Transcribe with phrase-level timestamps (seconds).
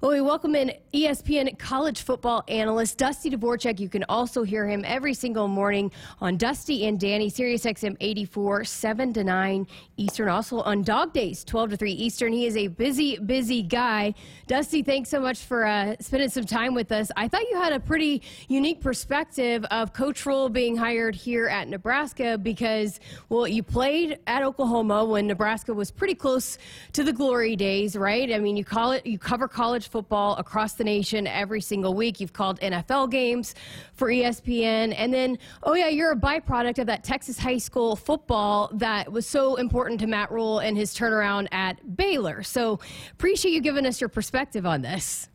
[0.00, 3.80] Well, we welcome in ESPN college football analyst Dusty Dvoracek.
[3.80, 5.90] You can also hear him every single morning
[6.20, 9.66] on Dusty and Danny, Sirius XM 84, 7 to 9
[9.96, 10.28] Eastern.
[10.28, 12.32] Also on dog days, 12 to 3 Eastern.
[12.32, 14.14] He is a busy, busy guy.
[14.46, 17.10] Dusty, thanks so much for uh, spending some time with us.
[17.16, 21.66] I thought you had a pretty unique perspective of Coach Rhule being hired here at
[21.66, 26.56] Nebraska because, well, you played at Oklahoma when Nebraska was pretty close
[26.92, 28.32] to the glory days, right?
[28.32, 32.20] I mean, you call it, you cover college football across the nation every single week.
[32.20, 33.54] You've called NFL games
[33.94, 34.94] for ESPN.
[34.96, 39.26] And then, oh, yeah, you're a byproduct of that Texas high school football that was
[39.26, 42.42] so important to Matt Rhule and his turnaround at Baylor.
[42.42, 42.78] So
[43.12, 45.28] appreciate you giving us your perspective on this.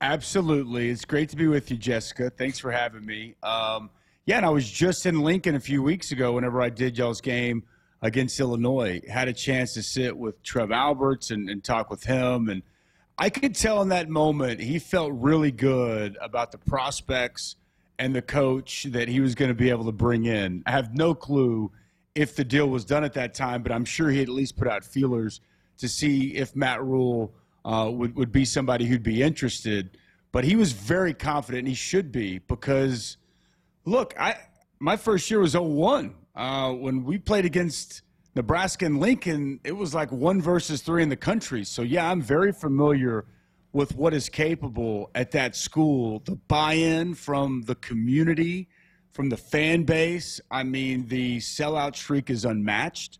[0.00, 0.88] Absolutely.
[0.88, 2.30] It's great to be with you, Jessica.
[2.30, 3.34] Thanks for having me.
[3.42, 3.90] Um,
[4.24, 7.20] yeah, and I was just in Lincoln a few weeks ago whenever I did y'all's
[7.20, 7.64] game
[8.00, 9.00] against Illinois.
[9.08, 12.62] Had a chance to sit with Trev Alberts and, and talk with him and–
[13.20, 17.56] I could tell in that moment he felt really good about the prospects
[17.98, 20.62] and the coach that he was going to be able to bring in.
[20.64, 21.70] I have no clue
[22.14, 24.66] if the deal was done at that time, but I'm sure he at least put
[24.66, 25.42] out feelers
[25.76, 29.98] to see if Matt Rhule uh, would, would be somebody who'd be interested.
[30.32, 33.18] But he was very confident, and he should be, because
[33.84, 34.36] look, I
[34.78, 36.14] my first year was 01.
[36.34, 38.00] Uh, when we played against–
[38.34, 41.64] Nebraska and Lincoln, it was like one versus three in the country.
[41.64, 43.26] So, yeah, I'm very familiar
[43.72, 46.22] with what is capable at that school.
[46.24, 48.68] The buy in from the community,
[49.12, 50.40] from the fan base.
[50.50, 53.18] I mean, the sellout streak is unmatched.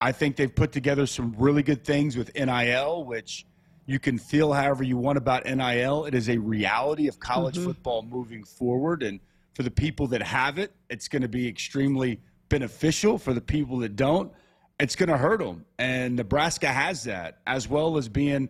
[0.00, 3.46] I think they've put together some really good things with NIL, which
[3.86, 6.04] you can feel however you want about NIL.
[6.04, 7.66] It is a reality of college mm-hmm.
[7.66, 9.02] football moving forward.
[9.02, 9.20] And
[9.54, 13.18] for the people that have it, it's going to be extremely beneficial.
[13.18, 14.32] For the people that don't,
[14.80, 15.64] it's going to hurt them.
[15.78, 18.48] And Nebraska has that, as well as being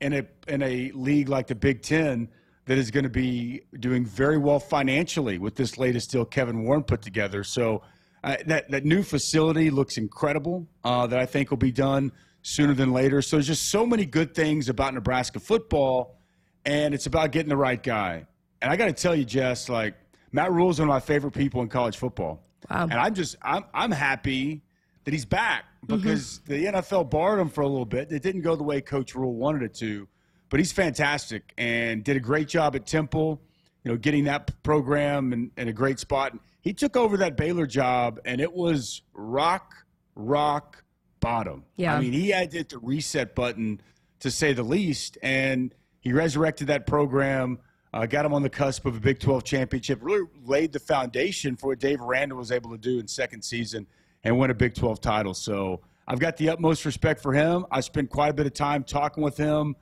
[0.00, 2.28] in a in a league like the Big Ten
[2.66, 6.82] that is going to be doing very well financially with this latest deal Kevin Warren
[6.82, 7.42] put together.
[7.44, 7.82] So
[8.22, 10.66] uh, that that new facility looks incredible.
[10.84, 13.22] Uh, that I think will be done sooner than later.
[13.22, 16.18] So there's just so many good things about Nebraska football,
[16.64, 18.26] and it's about getting the right guy.
[18.60, 19.94] And I got to tell you, Jess, like
[20.32, 22.42] Matt Rhule is one of my favorite people in college football.
[22.70, 22.84] Wow.
[22.84, 24.62] And I'm just I'm I'm happy
[25.08, 26.52] that he's back because mm-hmm.
[26.52, 28.12] the NFL barred him for a little bit.
[28.12, 30.06] It didn't go the way Coach Rhule wanted it to,
[30.50, 33.40] but he's fantastic and did a great job at Temple,
[33.84, 36.38] you know, getting that program in, in a great spot.
[36.60, 39.76] He took over that Baylor job, and it was rock,
[40.14, 40.84] rock
[41.20, 41.64] bottom.
[41.76, 41.96] Yeah.
[41.96, 43.80] I mean, he had to hit the reset button,
[44.20, 47.60] to say the least, and he resurrected that program.
[47.94, 50.00] Uh, got him on the cusp of a Big 12 championship.
[50.02, 53.86] Really laid the foundation for what Dave Aranda was able to do in second season
[54.28, 55.34] and win a Big 12 title.
[55.34, 57.66] So I've got the utmost respect for him.
[57.70, 59.74] I spent quite a bit of time talking with him,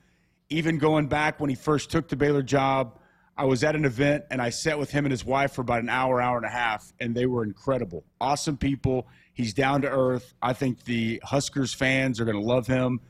[0.49, 2.99] even going back when he first took the Baylor job.
[3.37, 5.83] I was at an event and I sat with him and his wife for about
[5.83, 8.05] an hour, hour and a half, and they were incredible.
[8.21, 9.09] Awesome people.
[9.35, 10.33] He's down to earth.
[10.41, 13.01] I think the Huskers fans are going to love him.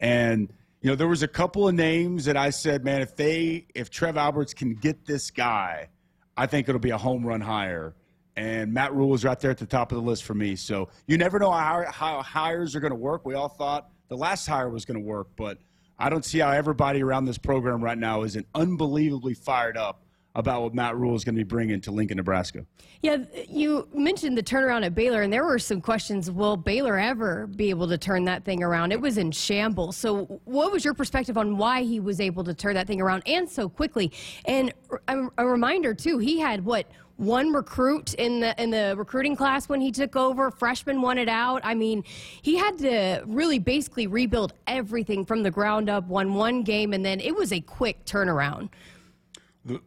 [0.00, 3.66] And, you know, there was a couple of names that I said, man, if they,
[3.74, 5.90] if Trev Alberts can get this guy,
[6.36, 7.94] I think it'll be a home run hire
[8.36, 10.56] and Matt Rhule is right there at the top of the list for me.
[10.56, 13.24] So you never know how, how hires are going to work.
[13.24, 15.58] We all thought the last hire was going to work, but
[15.98, 20.02] I don't see how everybody around this program right now isn't unbelievably fired up
[20.34, 22.66] about what Matt Rhule is going to be bringing to Lincoln, Nebraska.
[23.00, 26.30] Yeah, you mentioned the turnaround at Baylor, and there were some questions.
[26.30, 28.92] Will Baylor ever be able to turn that thing around?
[28.92, 29.96] It was in shambles.
[29.96, 33.22] So, what was your perspective on why he was able to turn that thing around
[33.24, 34.12] and so quickly?
[34.44, 34.74] And
[35.08, 36.86] a, a reminder too, he had what
[37.16, 40.50] one recruit in the in the recruiting class when he took over.
[40.50, 41.60] Freshman wanted out.
[41.64, 42.04] I mean,
[42.42, 46.06] he had to really basically rebuild everything from the ground up.
[46.08, 48.68] Won one game, and then it was a quick turnaround.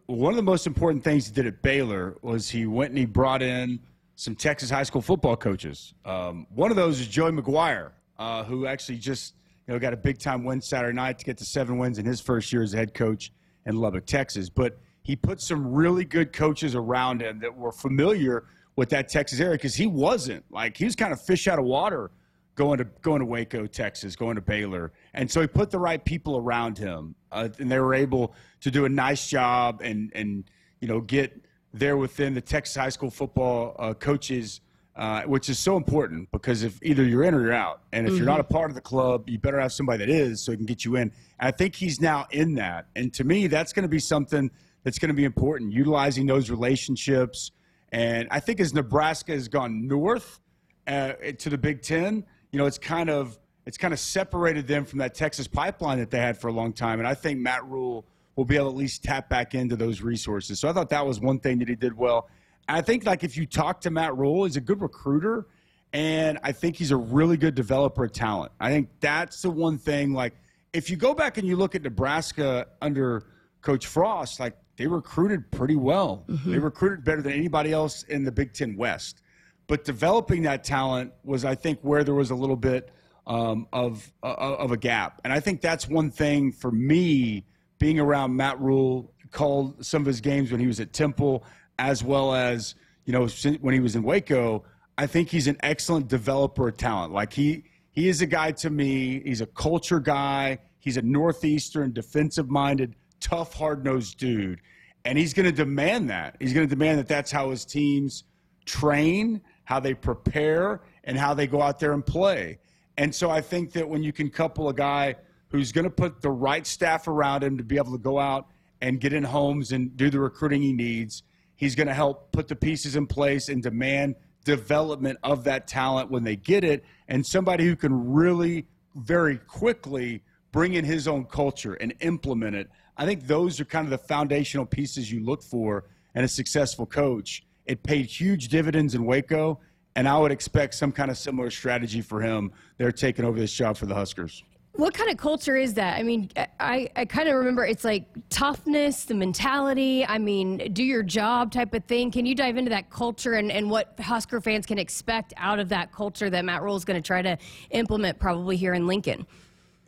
[0.08, 3.06] one of the most important things he did at Baylor was he went and he
[3.06, 3.80] brought in
[4.16, 5.94] some Texas high school football coaches.
[6.06, 9.36] Um, one of those is Joey McGuire, uh, who actually just
[9.68, 12.06] you know got a big time win Saturday night to get to seven wins in
[12.06, 13.32] his first year as head coach
[13.68, 14.50] in Lubbock, Texas.
[14.50, 18.46] But he put some really good coaches around him that were familiar
[18.76, 21.66] with that Texas area because he wasn't like he was kind of fish out of
[21.66, 22.12] water
[22.54, 26.06] going to going to Waco, Texas, going to Baylor, and so he put the right
[26.06, 30.44] people around him, uh, and they were able to do a nice job and and
[30.80, 34.62] you know get there within the Texas high school football uh, coaches.
[34.96, 38.12] Uh, which is so important because if either you're in or you're out, and if
[38.12, 38.18] mm-hmm.
[38.18, 40.58] you're not a part of the club, you better have somebody that is so he
[40.58, 41.04] can get you in.
[41.04, 44.52] And I think he's now in that, and to me, that's going to be something
[44.84, 47.52] that's going to be important, utilizing those relationships.
[47.92, 50.40] And I think as Nebraska has gone north
[50.88, 54.86] uh, to the Big Ten, you know, it's kind of it's kind of separated them
[54.86, 57.00] from that Texas pipeline that they had for a long time.
[57.00, 58.06] And I think Matt Rhule
[58.36, 60.60] will be able to at least tap back into those resources.
[60.60, 62.30] So I thought that was one thing that he did well.
[62.68, 65.48] I think like if you talk to Matt Rhule, he's a good recruiter,
[65.92, 68.52] and I think he's a really good developer of talent.
[68.60, 70.14] I think that's the one thing.
[70.14, 70.34] Like
[70.74, 73.26] if you go back and you look at Nebraska under
[73.62, 76.24] Coach Frost, like they recruited pretty well.
[76.30, 76.52] Mm-hmm.
[76.54, 79.22] They recruited better than anybody else in the Big Ten West.
[79.68, 82.90] But developing that talent was, I think, where there was a little bit
[83.28, 85.20] um, of uh, of a gap.
[85.26, 87.46] And I think that's one thing for me
[87.78, 91.44] being around Matt Rhule, called some of his games when he was at Temple,
[91.78, 92.74] as well as
[93.04, 93.28] you know
[93.60, 94.64] when he was in Waco.
[94.98, 97.12] I think he's an excellent developer of talent.
[97.12, 99.22] Like he he is a guy to me.
[99.26, 100.60] He's a culture guy.
[100.80, 104.62] He's a northeastern defensive minded, tough, hard nosed dude,
[105.06, 106.36] and he's going to demand that.
[106.40, 108.24] He's going to demand that that's how his teams
[108.66, 112.60] train, how they prepare, and how they go out there and play.
[112.98, 115.16] And so I think that when you can couple a guy
[115.50, 118.48] who's going to put the right staff around him to be able to go out
[118.82, 121.24] and get in homes and do the recruiting he needs,
[121.56, 124.16] he's going to help put the pieces in place and demand
[124.46, 128.66] development of that talent when they get it, and somebody who can really
[128.96, 132.70] very quickly bring in his own culture and implement it.
[133.00, 135.86] I think those are kind of the foundational pieces you look for
[136.16, 137.44] in a successful coach.
[137.66, 139.62] It paid huge dividends in Waco
[139.96, 142.52] and I would expect some kind of similar strategy for him.
[142.78, 144.44] They're taking over this job for the Huskers.
[144.74, 145.98] What kind of culture is that?
[145.98, 146.30] I mean,
[146.60, 151.54] I, I kind of remember it's like toughness, the mentality, I mean, do your job
[151.54, 152.12] type of thing.
[152.12, 155.70] Can you dive into that culture and, and what Husker fans can expect out of
[155.70, 157.38] that culture that Matt Rhule is going to try to
[157.72, 159.26] implement probably here in Lincoln?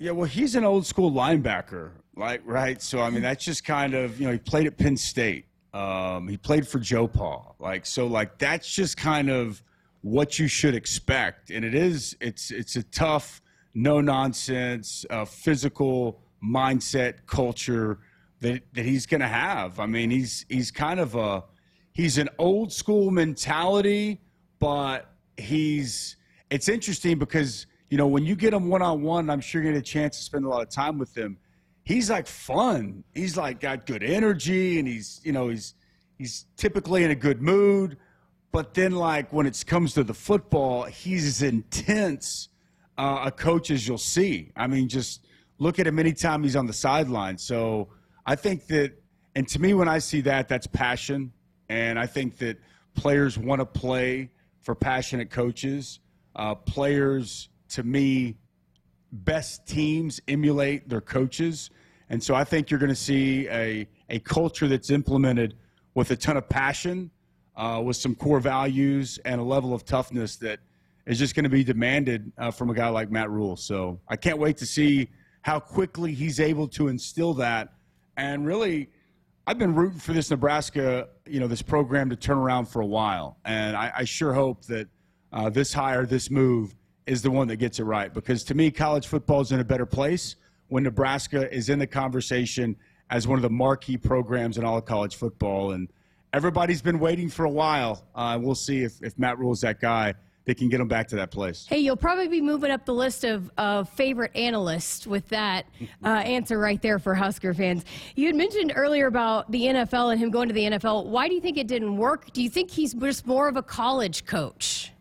[0.01, 2.81] Yeah, well, he's an old school linebacker, like, right?
[2.81, 5.45] So, I mean, that's just kind of, you know, he played at Penn State.
[5.75, 7.51] Um, he played for Joe Pa.
[7.59, 9.61] Like, so, like, that's just kind of
[10.01, 11.51] what you should expect.
[11.51, 13.43] And it is it's it's a tough,
[13.75, 17.99] no nonsense, uh, physical mindset culture
[18.39, 19.79] that that he's going to have.
[19.79, 21.43] I mean, he's he's kind of a
[21.93, 24.19] he's an old school mentality,
[24.57, 26.15] but he's
[26.49, 29.71] it's interesting because you know when you get him one on one, I'm sure you
[29.71, 31.37] get a chance to spend a lot of time with him.
[31.83, 33.03] He's like fun.
[33.13, 35.75] He's like got good energy, and he's you know he's
[36.17, 37.97] he's typically in a good mood.
[38.53, 42.47] But then, like when it comes to the football, he's as intense
[42.97, 44.53] uh, a coach as you'll see.
[44.55, 45.25] I mean, just
[45.59, 47.37] look at him anytime he's on the sideline.
[47.37, 47.89] So
[48.25, 48.93] I think that,
[49.35, 51.33] and to me, when I see that, that's passion.
[51.67, 52.57] And I think that
[52.95, 55.99] players want to play for passionate coaches.
[56.35, 58.37] Uh, players, to me,
[59.11, 61.69] best teams emulate their coaches.
[62.09, 65.55] And so I think you're going to see a, a culture that's implemented
[65.93, 67.11] with a ton of passion
[67.55, 70.59] uh, with some core values and a level of toughness that
[71.05, 73.57] is just going to be demanded uh, from a guy like Matt Rhule.
[73.57, 75.09] So I can't wait to see
[75.41, 77.73] how quickly he's able to instill that.
[78.17, 78.89] And really,
[79.47, 82.85] I've been rooting for this Nebraska, you know, this program to turn around for a
[82.85, 83.37] while.
[83.43, 84.87] And I, I sure hope that
[85.33, 86.75] uh, this hire, this move,
[87.11, 88.13] is the one that gets it right.
[88.13, 90.37] Because to me, college football is in a better place
[90.69, 92.73] when Nebraska is in the conversation
[93.09, 95.73] as one of the marquee programs in all of college football.
[95.73, 95.89] And
[96.31, 98.05] everybody's been waiting for a while.
[98.15, 100.13] Uh, we'll see if, if Matt Rhule's that guy
[100.45, 101.67] they can get him back to that place.
[101.69, 105.67] Hey, you'll probably be moving up the list of, of favorite analysts with that
[106.03, 107.85] uh, answer right there for Husker fans.
[108.15, 111.05] You had mentioned earlier about the NFL and him going to the NFL.
[111.05, 112.33] Why do you think it didn't work?
[112.33, 114.91] Do you think he's just more of a college coach?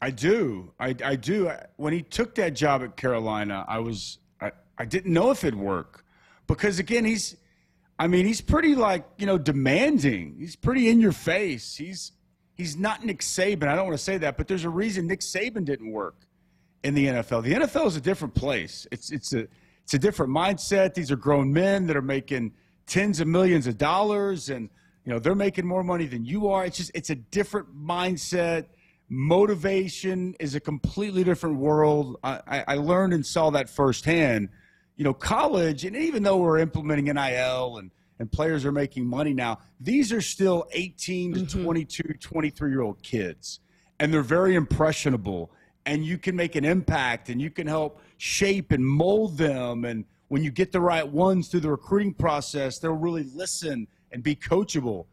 [0.00, 0.72] I do.
[0.80, 1.50] I, I do.
[1.76, 5.58] When he took that job at Carolina, I was I, I didn't know if it'd
[5.58, 6.04] work
[6.46, 7.36] because again he's
[8.00, 10.36] I mean, he's pretty like you know demanding.
[10.38, 11.76] He's pretty in your face.
[11.76, 12.12] He's
[12.54, 13.68] he's not Nick Saban.
[13.68, 16.16] I don't want to say that, but there's a reason Nick Saban didn't work
[16.82, 17.42] in the NFL.
[17.42, 18.86] The NFL is a different place.
[18.90, 19.46] It's it's a
[19.84, 20.94] it's a different mindset.
[20.94, 22.54] These are grown men that are making
[22.86, 24.70] tens of millions of dollars, and
[25.04, 26.64] you know they're making more money than you are.
[26.64, 28.64] It's just it's a different mindset.
[29.10, 32.16] Motivation is a completely different world.
[32.22, 34.48] I, I learned and saw that firsthand
[35.00, 39.32] you know, college, and even though we're implementing NIL and, and players are making money
[39.32, 41.62] now, these are still 18 to mm-hmm.
[41.62, 43.60] 22, 23 year old kids.
[43.98, 45.52] And they're very impressionable.
[45.86, 49.86] And you can make an impact and you can help shape and mold them.
[49.86, 54.22] And when you get the right ones through the recruiting process, they'll really listen and
[54.22, 55.06] be coachable.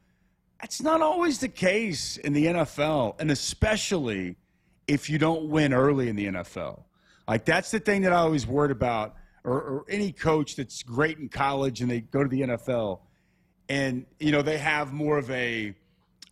[0.61, 4.37] That's not always the case in the NFL, and especially
[4.87, 6.83] if you don't win early in the NFL.
[7.27, 11.17] Like, that's the thing that I always worried about or, or any coach that's great
[11.19, 13.01] in college and they go to the NFL
[13.69, 15.73] and you know they have more of a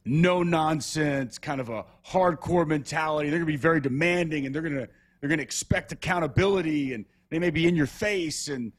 [0.05, 3.29] no nonsense kind of a hardcore mentality.
[3.29, 4.87] They're going to be very demanding and they're going to
[5.19, 8.47] they're going to expect accountability and they may be in your face.
[8.47, 8.71] And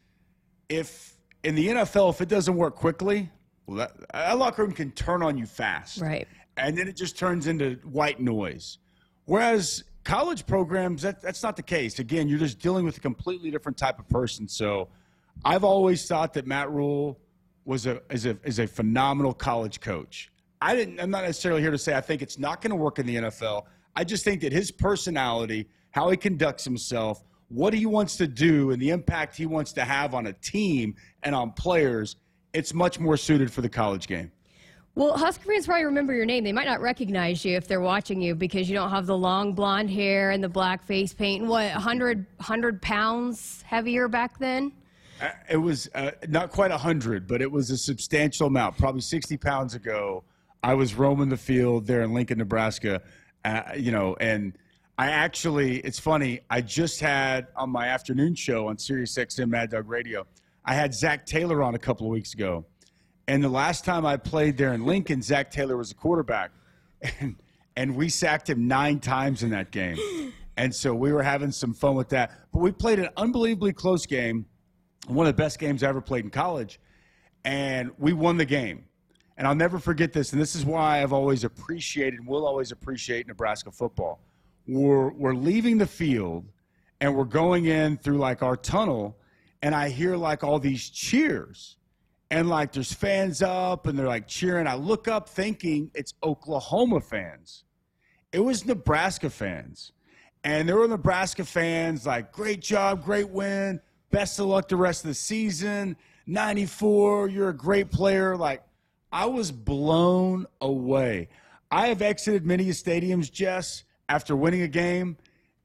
[0.69, 3.31] if in the NFL, if it doesn't work quickly,
[3.67, 6.01] well, that, that locker room can turn on you fast.
[6.01, 6.27] Right.
[6.57, 8.79] And then it just turns into white noise.
[9.25, 11.99] Whereas college programs, that, that's not the case.
[11.99, 14.49] Again, you're just dealing with a completely different type of person.
[14.49, 14.89] So
[15.45, 17.19] I've always thought that Matt Rhule
[17.65, 20.31] was a is a is a phenomenal college coach.
[20.63, 21.01] I didn't.
[21.01, 23.17] I'm not necessarily here to say I think it's not going to work in the
[23.17, 23.65] NFL.
[23.95, 28.71] I just think that his personality, how he conducts himself, what he wants to do,
[28.71, 32.17] and the impact he wants to have on a team and on players,
[32.57, 34.33] it's much more suited for the college game.
[34.95, 36.43] Well, Husker fans probably remember your name.
[36.43, 39.53] They might not recognize you if they're watching you because you don't have the long
[39.53, 41.45] blonde hair and the black face paint.
[41.45, 44.73] What, 100, 100 pounds heavier back then?
[45.21, 48.79] Uh, it was uh, not quite 100, but it was a substantial amount.
[48.79, 50.25] Probably 60 pounds ago,
[50.63, 53.03] I was roaming the field there in Lincoln, Nebraska.
[53.45, 54.57] Uh, you know, and
[54.97, 59.71] I actually, it's funny, I just had on my afternoon show on Sirius XM Mad
[59.71, 60.27] Dog Radio,
[60.67, 62.67] I had Zac Taylor on a couple of weeks ago.
[63.29, 66.51] And the last time I played there in Lincoln, Zac Taylor was a quarterback.
[67.21, 67.37] And,
[67.77, 69.99] and we sacked him nine times in that game.
[70.57, 72.33] And so we were having some fun with that.
[72.53, 74.47] But we played an unbelievably close game,
[75.07, 76.81] one of the best games I ever played in college.
[77.45, 78.87] And we won the game.
[79.37, 80.33] And I'll never forget this.
[80.33, 84.21] And this is why I've always appreciated and will always appreciate Nebraska football.
[84.67, 86.47] We're, we're leaving the field
[87.01, 89.19] and we're going in through like our tunnel.
[89.67, 91.77] And I hear like all these cheers
[92.31, 94.69] and like there's fans up and they're like cheering.
[94.69, 97.65] I look up thinking it's Oklahoma fans.
[98.31, 99.91] It was Nebraska fans.
[100.45, 103.81] And there were Nebraska fans like, great job, great win,
[104.13, 105.97] best of luck the rest of the season,
[106.29, 108.37] 94, you're a great player.
[108.37, 108.63] Like,
[109.11, 111.29] I was blown away.
[111.73, 115.17] I have exited many stadiums, Jess, after winning a game,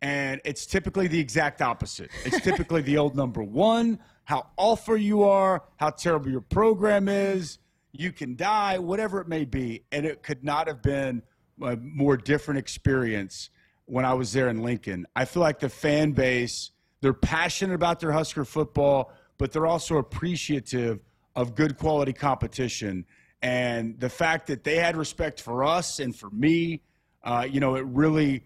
[0.02, 2.10] and it's typically the exact opposite.
[2.26, 7.60] It's typically the old number one, how awful you are, how terrible your program is,
[7.92, 9.84] you can die, whatever it may be.
[9.92, 11.22] And it could not have been
[11.62, 13.50] a more different experience
[13.86, 15.06] when I was there in Lincoln.
[15.16, 19.98] I feel like the fan base, they're passionate about their Husker football, but they're also
[19.98, 21.00] appreciative
[21.36, 23.06] of good quality competition.
[23.42, 26.82] And the fact that they had respect for us and for me,
[27.24, 28.44] uh, you know, it really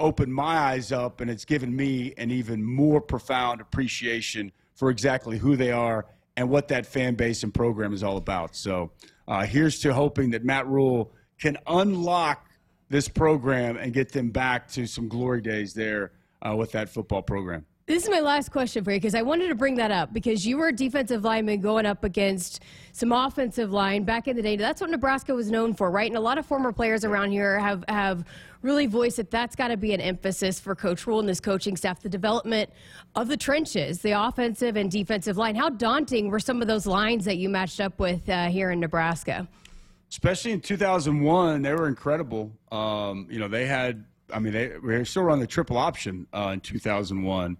[0.00, 5.38] opened my eyes up and it's given me an even more profound appreciation for exactly
[5.38, 8.56] who they are and what that fan base and program is all about.
[8.56, 8.90] So
[9.28, 12.48] uh, here's to hoping that Matt Rhule can unlock
[12.88, 17.22] this program and get them back to some glory days there uh, with that football
[17.22, 17.64] program.
[17.86, 20.46] This is my last question for you because I wanted to bring that up because
[20.46, 22.62] you were a defensive lineman going up against
[22.92, 24.56] some offensive line back in the day.
[24.56, 26.10] That's what Nebraska was known for, right?
[26.10, 28.24] And a lot of former players around here have, have
[28.62, 31.76] really voiced that that's got to be an emphasis for Coach Rhule and this coaching
[31.76, 32.70] staff the development
[33.16, 35.54] of the trenches, the offensive and defensive line.
[35.54, 38.80] How daunting were some of those lines that you matched up with uh, here in
[38.80, 39.46] Nebraska?
[40.08, 42.50] Especially in 2001, they were incredible.
[42.72, 46.52] Um, you know, they had, I mean, they, they still run the triple option uh,
[46.54, 47.58] in 2001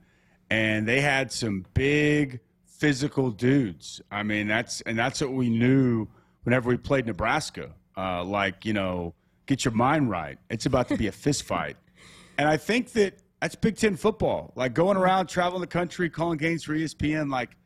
[0.55, 4.01] and they had some big physical dudes.
[4.11, 6.07] I mean, that's and that's what we knew
[6.45, 7.71] whenever we played Nebraska.
[7.97, 9.15] Uh, like you know,
[9.47, 10.39] get your mind right.
[10.51, 11.77] It's about to be a fist fight,
[12.39, 14.53] and I think that that's Big Ten football.
[14.55, 17.33] Like going around, traveling the country, calling games for ESPN.
[17.33, 17.57] Like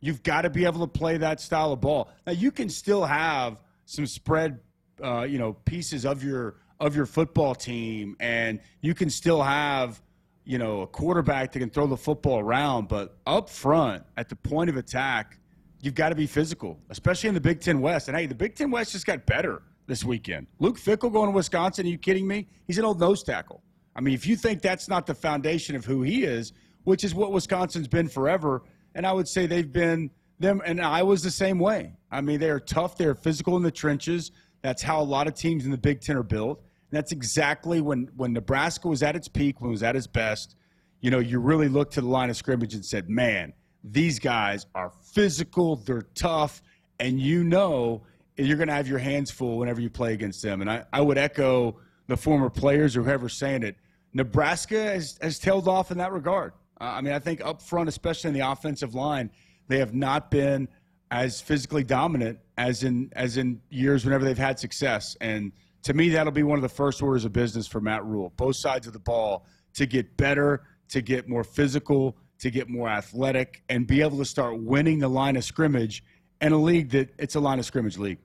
[0.00, 2.10] you've got to be able to play that style of ball.
[2.26, 4.60] Now you can still have some spread,
[5.02, 10.00] uh, you know, pieces of your of your football team, and you can still have
[10.46, 14.36] you know, a quarterback that can throw the football around, but up front at the
[14.36, 15.38] point of attack,
[15.82, 18.06] you've got to be physical, especially in the Big Ten West.
[18.08, 20.46] And hey, the Big Ten West just got better this weekend.
[20.60, 22.46] Luke Fickell going to Wisconsin, are you kidding me?
[22.66, 23.60] He's an old nose tackle.
[23.96, 26.52] I mean, if you think that's not the foundation of who he is,
[26.84, 28.62] which is what Wisconsin's been forever,
[28.94, 31.94] and I would say they've been them, and I was the same way.
[32.12, 34.30] I mean, they are tough, they're physical in the trenches.
[34.62, 36.62] That's how a lot of teams in the Big Ten are built.
[36.96, 40.56] That's exactly when, when Nebraska was at its peak, when it was at its best.
[41.00, 43.52] You know, you really looked to the line of scrimmage and said, man,
[43.84, 46.62] these guys are physical, they're tough,
[46.98, 48.02] and you know
[48.36, 50.60] you're going to have your hands full whenever you play against them.
[50.60, 53.76] And I, I would echo the former players or whoever's saying it.
[54.12, 56.52] Nebraska has, has tailed off in that regard.
[56.80, 59.30] Uh, I mean, I think up front, especially in the offensive line,
[59.68, 60.68] they have not been
[61.10, 65.16] as physically dominant as in as in years whenever they've had success.
[65.20, 68.32] And– to me, that'll be one of the first orders of business for Matt Rhule,
[68.36, 72.88] Both sides of the ball to get better, to get more physical, to get more
[72.88, 76.02] athletic, and be able to start winning the line of scrimmage
[76.40, 78.18] in a league that it's a line of scrimmage league.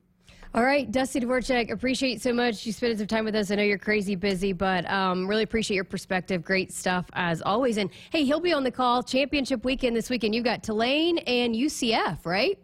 [0.53, 3.51] All right, Dusty Dvoracek, appreciate so much you spending some time with us.
[3.51, 6.43] I know you're crazy busy, but um, really appreciate your perspective.
[6.43, 7.77] Great stuff as always.
[7.77, 10.35] And hey, he'll be on the call championship weekend this weekend.
[10.35, 12.59] You've got Tulane and UCF, right?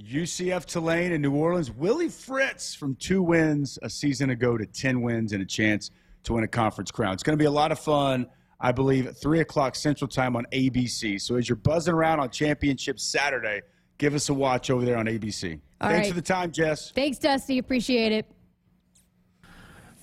[0.00, 1.72] UCF Tulane in New Orleans.
[1.72, 5.90] Willie Fritz from two wins a season ago to 10 wins and a chance
[6.22, 7.12] to win a conference crown.
[7.14, 8.26] It's going to be a lot of fun,
[8.60, 11.20] I believe, at 3 o'clock Central Time on ABC.
[11.20, 13.62] So as you're buzzing around on Championship Saturday,
[13.98, 15.60] give us a watch over there on ABC.
[15.80, 16.08] All Thanks right.
[16.08, 16.92] for the time, Jess.
[16.92, 17.58] Thanks, Dusty.
[17.58, 18.26] Appreciate it.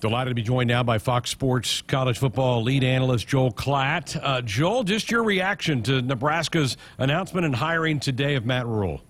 [0.00, 4.20] Delighted to be joined now by Fox Sports college football lead analyst Joel Klatt.
[4.22, 9.00] Uh, Joel, just your reaction to Nebraska's announcement and hiring today of Matt Rhule.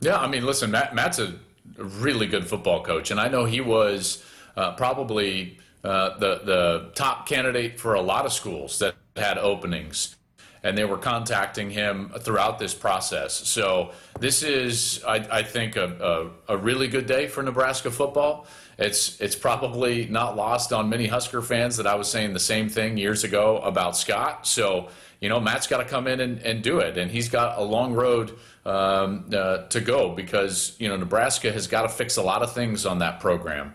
[0.00, 1.34] Yeah, I mean, listen, Matt, Matt's a
[1.78, 4.24] really good football coach, and I know he was
[4.56, 10.16] uh, probably uh, the the top candidate for a lot of schools that had openings,
[10.62, 13.34] and they were contacting him throughout this process.
[13.34, 18.46] So this is, I, I think, a, a, a really good day for Nebraska football.
[18.78, 22.68] It's it's probably not lost on many Husker fans that I was saying the same
[22.68, 24.46] thing years ago about Scott.
[24.46, 24.88] So
[25.20, 27.62] you know, Matt's got to come in and, and do it, and he's got a
[27.62, 28.36] long road
[28.66, 32.52] um, uh, to go because you know Nebraska has got to fix a lot of
[32.52, 33.74] things on that program.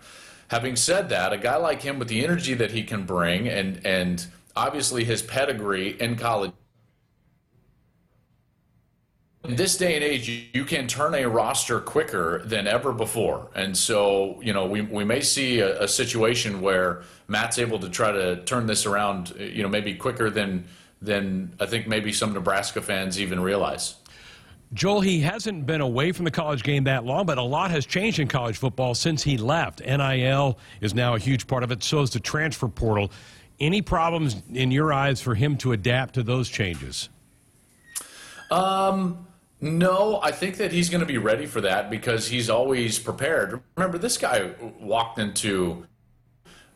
[0.49, 3.85] Having said that, a guy like him with the energy that he can bring, and
[3.85, 6.51] and obviously his pedigree in college
[9.43, 13.49] in this day and age, you, can turn a roster quicker than ever before.
[13.55, 17.89] And so, you know, we, we may see a, a situation where Matt's able to
[17.89, 20.65] try to turn this around, you know, maybe quicker than,
[21.01, 23.95] than I think maybe some Nebraska fans even realize.
[24.73, 27.85] Joel, he hasn't been away from the college game that long, but a lot has
[27.85, 29.81] changed in college football since he left.
[29.81, 33.11] NIL is now a huge part of it, so is the transfer portal.
[33.59, 37.09] Any problems in your eyes for him to adapt to those changes?
[38.49, 39.27] Um,
[39.59, 43.61] no, I think that he's going to be ready for that because he's always prepared.
[43.75, 45.85] Remember, this guy walked into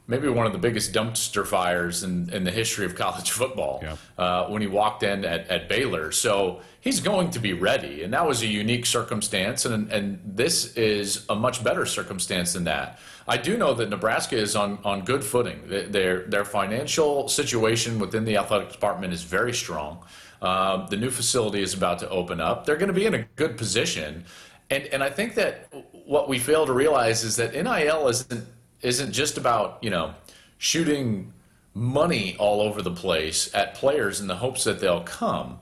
[0.08, 3.96] maybe one of the biggest dumpster fires in, in the history of college football Yeah.
[4.18, 6.12] uh, when he walked in at, at Baylor.
[6.12, 8.04] So he's going to be ready.
[8.04, 9.66] And that was a unique circumstance.
[9.66, 13.00] And, and this is a much better circumstance than that.
[13.28, 15.64] I do know that Nebraska is on, on good footing.
[15.68, 20.04] Their, their financial situation within the athletic department is very strong.
[20.42, 22.66] Um, the new facility is about to open up.
[22.66, 24.26] They're going to be in a good position.
[24.70, 25.74] And, and I think that
[26.06, 28.46] what we fail to realize is that NIL isn't
[28.86, 30.14] isn't just about you know
[30.58, 31.34] shooting
[31.74, 35.60] money all over the place at players in the hopes that they'll come.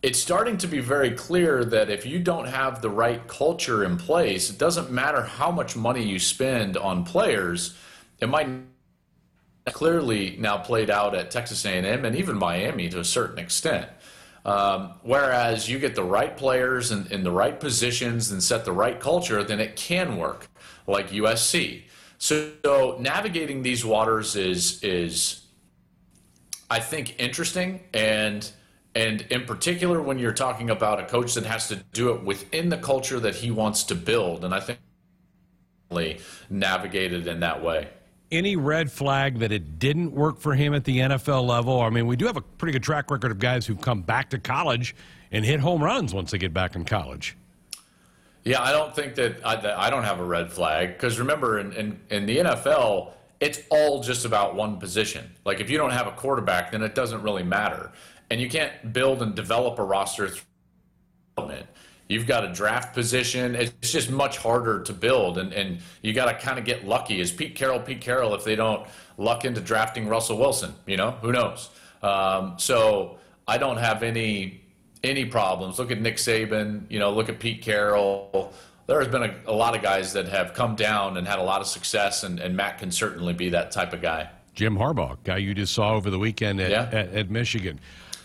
[0.00, 3.96] It's starting to be very clear that if you don't have the right culture in
[3.96, 7.76] place, it doesn't matter how much money you spend on players.
[8.20, 8.48] It might
[9.66, 13.88] clearly now played out at Texas A&M and even Miami to a certain extent.
[14.44, 18.72] Um, whereas you get the right players in, in the right positions and set the
[18.72, 20.48] right culture, then it can work,
[20.86, 21.82] like USC.
[22.22, 25.44] So, so navigating these waters is is
[26.70, 28.48] I think interesting and
[28.94, 32.68] and in particular when you're talking about a coach that has to do it within
[32.68, 34.78] the culture that he wants to build, and I think
[36.48, 37.88] navigated in that way.
[38.30, 41.80] Any red flag that it didn't work for him at the NFL level?
[41.80, 44.30] I mean, we do have a pretty good track record of guys who've come back
[44.30, 44.94] to college
[45.32, 47.36] and hit home runs once they get back in college.
[48.44, 51.58] Yeah, I don't think that I, that I don't have a red flag because remember,
[51.60, 55.30] in, in, in the NFL, it's all just about one position.
[55.44, 57.92] Like if you don't have a quarterback, then it doesn't really matter,
[58.30, 60.42] and you can't build and develop a roster through.
[62.08, 63.54] You've got a draft position.
[63.54, 67.20] It's just much harder to build, and, and you got to kind of get lucky.
[67.20, 70.74] Is Pete Carroll Pete Carroll if they don't luck into drafting Russell Wilson?
[70.86, 71.70] You know, who knows?
[72.02, 74.62] Um, so I don't have any
[75.04, 75.78] any problems.
[75.78, 76.82] Look at Nick Saban.
[76.88, 78.52] You know, look at Pete Carroll.
[78.86, 81.42] There has been a, a lot of guys that have come down and had a
[81.42, 84.28] lot of success, and, and Matt can certainly be that type of guy.
[84.54, 86.88] Jim Harbaugh, guy you just saw over the weekend at, Yeah.
[86.92, 87.80] at, at Michigan.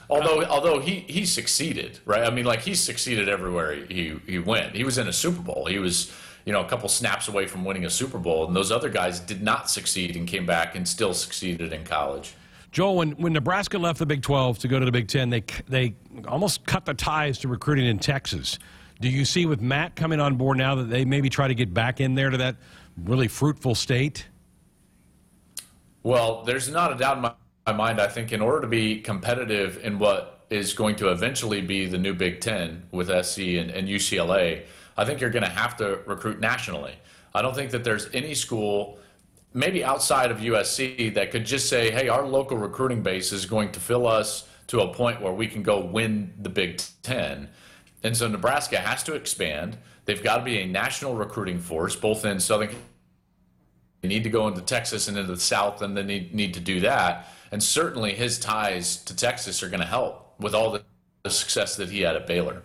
[0.10, 2.24] Although, although he he succeeded, right?
[2.24, 4.74] I mean, like he succeeded everywhere he he went.
[4.76, 5.66] He was in a Super Bowl.
[5.66, 6.14] He was,
[6.46, 9.20] you know, a couple snaps away from winning a Super Bowl, and those other guys
[9.20, 12.36] did not succeed and came back and still succeeded in college.
[12.78, 15.44] Joel, when, when Nebraska left the Big 12 to go to the Big 10, they,
[15.68, 15.96] they
[16.28, 18.60] almost cut the ties to recruiting in Texas.
[19.02, 21.74] Do you see with Matt coming on board now that they maybe try to get
[21.74, 22.56] back in there to that
[23.04, 24.28] really fruitful state?
[26.04, 27.34] Well, there's not a doubt in my,
[27.66, 28.00] my mind.
[28.00, 31.98] I think in order to be competitive in what is going to eventually be the
[31.98, 36.02] new Big Ten with SC and, and UCLA, I think you're going to have to
[36.06, 36.94] recruit nationally.
[37.34, 39.00] I don't think that there's any school,
[39.54, 43.72] maybe outside of USC, that could just say, hey, our local recruiting base is going
[43.72, 47.50] to fill us to a point where we can go win the Big Ten.
[48.04, 49.78] And so Nebraska has to expand.
[50.06, 52.70] They've got to be a national recruiting force, both in Southern.
[54.02, 56.60] They need to go into Texas and into the South, and they need, need to
[56.60, 57.28] do that.
[57.52, 60.84] And certainly his ties to Texas are going to help with all the,
[61.24, 62.64] the success that he had at Baylor.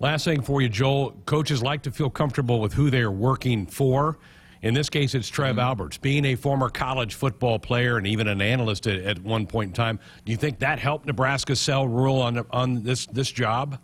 [0.00, 1.12] Last thing for you, Joel.
[1.26, 4.18] Coaches like to feel comfortable with who they're working for.
[4.62, 5.60] In this case, it's Trev mm-hmm.
[5.60, 5.98] Alberts.
[5.98, 9.74] Being a former college football player and even an analyst at, at, one point in
[9.74, 13.78] time, do you think that helped Nebraska sell Rhule on on this this job?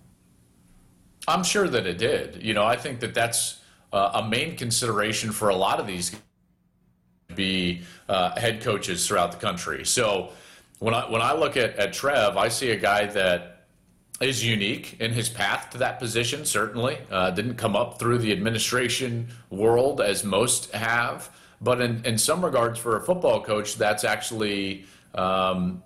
[1.28, 2.42] I'm sure that it did.
[2.42, 3.60] You know, I think that that's
[3.92, 6.14] uh, a main consideration for a lot of these
[7.34, 9.84] be uh, head coaches throughout the country.
[9.84, 10.30] So
[10.78, 13.55] when I when I look at, at Trev, I see a guy that
[14.20, 16.44] is unique in his path to that position.
[16.44, 22.18] Certainly, uh, didn't come up through the administration world as most have, but in in
[22.18, 25.82] some regards, for a football coach, that's actually um,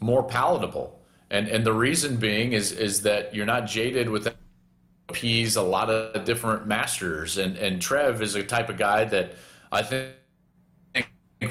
[0.00, 1.00] more palatable.
[1.30, 4.28] And and the reason being is is that you're not jaded with
[5.08, 7.38] appease a lot of different masters.
[7.38, 9.34] And and Trev is a type of guy that
[9.72, 10.14] I think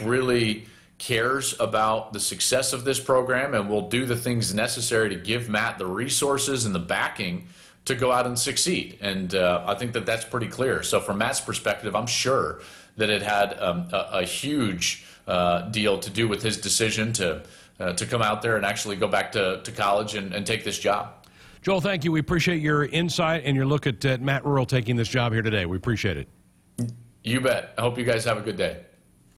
[0.01, 5.15] really cares about the success of this program and will do the things necessary to
[5.15, 7.47] give Matt the resources and the backing
[7.85, 8.97] to go out and succeed.
[9.01, 10.83] And uh, I think that that's pretty clear.
[10.83, 12.61] So, from Matt's perspective, I'm sure
[12.97, 17.43] that it had um, a, a, huge uh, deal to do with his decision to
[17.79, 20.63] uh, to come out there and actually go back to, to college and, and take
[20.63, 21.11] this job.
[21.61, 22.11] Joel, thank you.
[22.11, 25.65] We appreciate your insight and your look at Matt Rhule taking this job here today.
[25.65, 26.29] We appreciate it.
[27.23, 27.73] You bet.
[27.77, 28.84] I hope you guys have a good day.